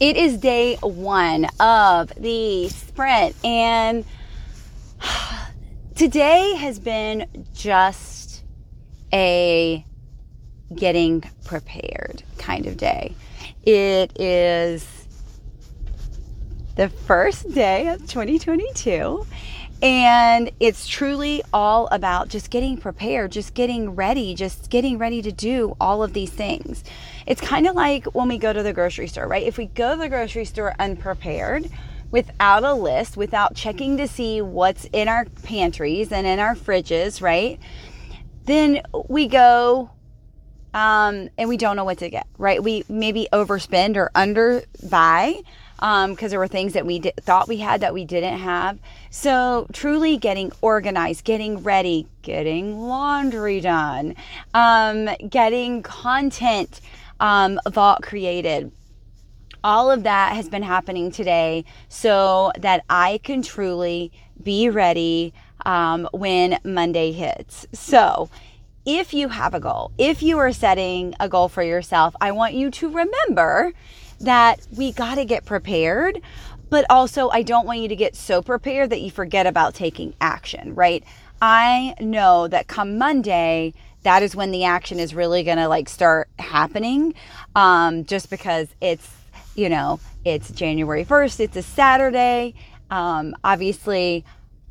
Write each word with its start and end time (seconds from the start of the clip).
It 0.00 0.16
is 0.16 0.38
day 0.38 0.76
one 0.76 1.46
of 1.60 2.10
the 2.16 2.70
sprint, 2.70 3.36
and 3.44 4.06
today 5.94 6.54
has 6.56 6.78
been 6.78 7.26
just 7.52 8.42
a 9.12 9.84
getting 10.74 11.22
prepared 11.44 12.22
kind 12.38 12.64
of 12.64 12.78
day. 12.78 13.14
It 13.62 14.18
is 14.18 14.88
the 16.76 16.88
first 16.88 17.52
day 17.52 17.88
of 17.88 18.00
2022. 18.00 19.26
And 19.82 20.50
it's 20.60 20.86
truly 20.86 21.42
all 21.54 21.88
about 21.90 22.28
just 22.28 22.50
getting 22.50 22.76
prepared, 22.76 23.32
just 23.32 23.54
getting 23.54 23.94
ready, 23.94 24.34
just 24.34 24.68
getting 24.68 24.98
ready 24.98 25.22
to 25.22 25.32
do 25.32 25.74
all 25.80 26.02
of 26.02 26.12
these 26.12 26.30
things. 26.30 26.84
It's 27.26 27.40
kind 27.40 27.66
of 27.66 27.74
like 27.74 28.04
when 28.06 28.28
we 28.28 28.36
go 28.36 28.52
to 28.52 28.62
the 28.62 28.74
grocery 28.74 29.08
store, 29.08 29.26
right? 29.26 29.46
If 29.46 29.56
we 29.56 29.66
go 29.66 29.92
to 29.92 29.98
the 29.98 30.08
grocery 30.08 30.44
store 30.44 30.74
unprepared, 30.78 31.70
without 32.10 32.64
a 32.64 32.74
list, 32.74 33.16
without 33.16 33.54
checking 33.54 33.96
to 33.96 34.08
see 34.08 34.42
what's 34.42 34.84
in 34.92 35.08
our 35.08 35.24
pantries 35.44 36.12
and 36.12 36.26
in 36.26 36.38
our 36.38 36.54
fridges, 36.54 37.22
right? 37.22 37.58
Then 38.44 38.82
we 39.08 39.28
go 39.28 39.90
um, 40.74 41.28
and 41.36 41.48
we 41.48 41.56
don't 41.56 41.76
know 41.76 41.84
what 41.84 41.98
to 41.98 42.10
get, 42.10 42.26
right? 42.38 42.62
We 42.62 42.84
maybe 42.88 43.28
overspend 43.32 43.96
or 43.96 44.10
underbuy 44.14 45.44
because 45.80 46.22
um, 46.22 46.28
there 46.28 46.38
were 46.38 46.46
things 46.48 46.74
that 46.74 46.84
we 46.84 47.00
thought 47.00 47.48
we 47.48 47.56
had 47.56 47.80
that 47.80 47.94
we 47.94 48.04
didn't 48.04 48.38
have. 48.38 48.78
So, 49.08 49.66
truly 49.72 50.18
getting 50.18 50.52
organized, 50.60 51.24
getting 51.24 51.62
ready, 51.62 52.06
getting 52.22 52.78
laundry 52.78 53.60
done, 53.60 54.14
um, 54.52 55.08
getting 55.28 55.82
content 55.82 56.80
um, 57.18 57.58
vault 57.68 58.02
created. 58.02 58.70
All 59.64 59.90
of 59.90 60.04
that 60.04 60.34
has 60.34 60.48
been 60.48 60.62
happening 60.62 61.10
today 61.10 61.64
so 61.88 62.52
that 62.58 62.84
I 62.88 63.18
can 63.22 63.42
truly 63.42 64.12
be 64.42 64.68
ready 64.68 65.32
um, 65.66 66.08
when 66.12 66.58
Monday 66.64 67.12
hits. 67.12 67.66
So, 67.72 68.30
if 68.86 69.12
you 69.12 69.28
have 69.28 69.54
a 69.54 69.60
goal, 69.60 69.92
if 69.98 70.22
you 70.22 70.38
are 70.38 70.52
setting 70.52 71.14
a 71.20 71.28
goal 71.28 71.48
for 71.48 71.62
yourself, 71.62 72.14
I 72.20 72.32
want 72.32 72.54
you 72.54 72.70
to 72.70 72.88
remember 72.88 73.72
that 74.20 74.66
we 74.76 74.92
got 74.92 75.16
to 75.16 75.24
get 75.24 75.44
prepared, 75.44 76.20
but 76.68 76.84
also 76.88 77.28
I 77.28 77.42
don't 77.42 77.66
want 77.66 77.80
you 77.80 77.88
to 77.88 77.96
get 77.96 78.16
so 78.16 78.42
prepared 78.42 78.90
that 78.90 79.00
you 79.00 79.10
forget 79.10 79.46
about 79.46 79.74
taking 79.74 80.14
action, 80.20 80.74
right? 80.74 81.04
I 81.42 81.94
know 82.00 82.48
that 82.48 82.68
come 82.68 82.98
Monday, 82.98 83.74
that 84.02 84.22
is 84.22 84.34
when 84.34 84.50
the 84.50 84.64
action 84.64 84.98
is 84.98 85.14
really 85.14 85.42
going 85.42 85.58
to 85.58 85.68
like 85.68 85.88
start 85.88 86.28
happening 86.38 87.14
um, 87.54 88.04
just 88.04 88.30
because 88.30 88.68
it's, 88.80 89.10
you 89.54 89.68
know, 89.68 90.00
it's 90.24 90.50
January 90.50 91.04
1st, 91.04 91.40
it's 91.40 91.56
a 91.56 91.62
Saturday. 91.62 92.54
Um, 92.90 93.34
obviously, 93.44 94.24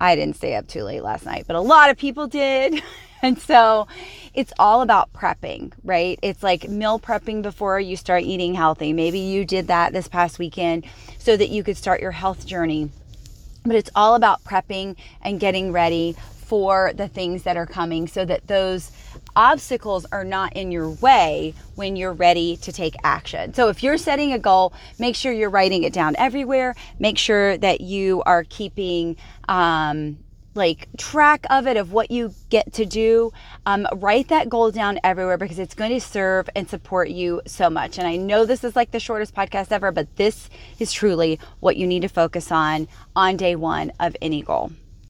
I 0.00 0.16
didn't 0.16 0.36
stay 0.36 0.56
up 0.56 0.66
too 0.66 0.82
late 0.82 1.02
last 1.02 1.24
night, 1.24 1.44
but 1.46 1.56
a 1.56 1.60
lot 1.60 1.90
of 1.90 1.96
people 1.96 2.26
did. 2.26 2.82
And 3.24 3.38
so 3.38 3.86
it's 4.34 4.52
all 4.58 4.82
about 4.82 5.12
prepping, 5.12 5.72
right? 5.84 6.18
It's 6.22 6.42
like 6.42 6.68
meal 6.68 6.98
prepping 6.98 7.42
before 7.42 7.78
you 7.78 7.96
start 7.96 8.24
eating 8.24 8.54
healthy. 8.54 8.92
Maybe 8.92 9.20
you 9.20 9.44
did 9.44 9.68
that 9.68 9.92
this 9.92 10.08
past 10.08 10.40
weekend 10.40 10.86
so 11.18 11.36
that 11.36 11.48
you 11.48 11.62
could 11.62 11.76
start 11.76 12.00
your 12.00 12.10
health 12.10 12.44
journey. 12.44 12.90
But 13.64 13.76
it's 13.76 13.90
all 13.94 14.16
about 14.16 14.42
prepping 14.42 14.96
and 15.22 15.38
getting 15.38 15.70
ready 15.70 16.16
for 16.46 16.92
the 16.96 17.06
things 17.06 17.44
that 17.44 17.56
are 17.56 17.64
coming 17.64 18.08
so 18.08 18.24
that 18.24 18.48
those 18.48 18.90
obstacles 19.36 20.04
are 20.10 20.24
not 20.24 20.54
in 20.54 20.72
your 20.72 20.90
way 20.90 21.54
when 21.76 21.94
you're 21.94 22.12
ready 22.12 22.56
to 22.56 22.72
take 22.72 22.96
action. 23.04 23.54
So 23.54 23.68
if 23.68 23.84
you're 23.84 23.98
setting 23.98 24.32
a 24.32 24.38
goal, 24.38 24.72
make 24.98 25.14
sure 25.14 25.32
you're 25.32 25.48
writing 25.48 25.84
it 25.84 25.92
down 25.92 26.16
everywhere. 26.18 26.74
Make 26.98 27.18
sure 27.18 27.56
that 27.58 27.80
you 27.80 28.22
are 28.26 28.42
keeping 28.42 29.16
um, 29.48 30.18
like 30.54 30.88
track 30.96 31.46
of 31.50 31.66
it 31.66 31.76
of 31.76 31.92
what 31.92 32.10
you 32.10 32.34
get 32.50 32.72
to 32.74 32.84
do 32.84 33.32
um, 33.66 33.86
write 33.94 34.28
that 34.28 34.48
goal 34.48 34.70
down 34.70 34.98
everywhere 35.02 35.38
because 35.38 35.58
it's 35.58 35.74
going 35.74 35.90
to 35.92 36.00
serve 36.00 36.48
and 36.54 36.68
support 36.68 37.08
you 37.08 37.40
so 37.46 37.70
much. 37.70 37.98
And 37.98 38.06
i 38.06 38.16
know 38.16 38.44
this 38.44 38.64
is 38.64 38.76
like 38.76 38.90
the 38.90 39.00
shortest 39.00 39.34
podcast 39.34 39.72
ever 39.72 39.92
but 39.92 40.16
this 40.16 40.48
is 40.78 40.92
truly 40.92 41.38
what 41.60 41.76
you 41.76 41.86
need 41.86 42.02
to 42.02 42.08
focus 42.08 42.52
on 42.52 42.88
on 43.16 43.36
day 43.36 43.56
one 43.56 43.92
of 44.00 44.16
any 44.20 44.42
goal 44.42 44.72